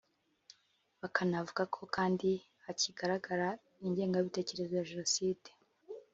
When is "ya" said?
4.75-4.87